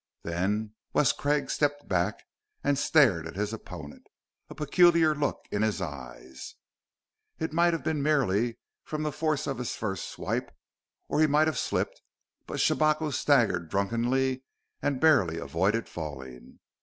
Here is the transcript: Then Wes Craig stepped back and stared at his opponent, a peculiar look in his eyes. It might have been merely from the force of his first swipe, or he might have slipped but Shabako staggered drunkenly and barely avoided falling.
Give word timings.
Then 0.23 0.73
Wes 0.93 1.11
Craig 1.11 1.51
stepped 1.51 1.87
back 1.87 2.23
and 2.63 2.75
stared 2.75 3.27
at 3.27 3.35
his 3.35 3.53
opponent, 3.53 4.07
a 4.49 4.55
peculiar 4.55 5.13
look 5.13 5.45
in 5.51 5.61
his 5.61 5.79
eyes. 5.79 6.55
It 7.37 7.53
might 7.53 7.71
have 7.73 7.83
been 7.83 8.01
merely 8.01 8.57
from 8.83 9.03
the 9.03 9.11
force 9.11 9.45
of 9.45 9.59
his 9.59 9.75
first 9.75 10.07
swipe, 10.09 10.49
or 11.07 11.19
he 11.19 11.27
might 11.27 11.45
have 11.45 11.59
slipped 11.59 12.01
but 12.47 12.59
Shabako 12.59 13.11
staggered 13.13 13.69
drunkenly 13.69 14.41
and 14.81 14.99
barely 14.99 15.37
avoided 15.37 15.87
falling. 15.87 16.61